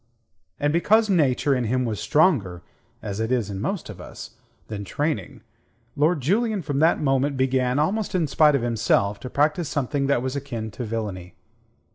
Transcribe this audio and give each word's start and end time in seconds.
And 0.59 0.73
because 0.73 1.11
Nature 1.11 1.53
in 1.55 1.65
him 1.65 1.85
was 1.85 1.99
stronger 1.99 2.63
as 3.03 3.19
it 3.19 3.31
is 3.31 3.51
in 3.51 3.61
most 3.61 3.87
of 3.87 4.01
us 4.01 4.31
than 4.67 4.83
training, 4.83 5.43
Lord 5.95 6.21
Julian 6.21 6.63
from 6.63 6.79
that 6.79 6.99
moment 6.99 7.37
began, 7.37 7.77
almost 7.77 8.15
in 8.15 8.25
spite 8.25 8.55
of 8.55 8.63
himself, 8.63 9.19
to 9.19 9.29
practise 9.29 9.69
something 9.69 10.07
that 10.07 10.23
was 10.23 10.35
akin 10.35 10.71
to 10.71 10.83
villainy. 10.85 11.35